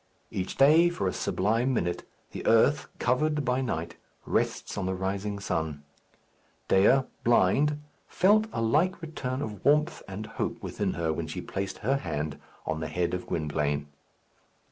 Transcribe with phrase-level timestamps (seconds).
[0.31, 5.37] Each day, for a sublime minute, the earth, covered by night, rests on the rising
[5.39, 5.83] sun.
[6.69, 11.77] Dea, blind, felt a like return of warmth and hope within her when she placed
[11.85, 13.89] her hand on the head of Gwynplaine.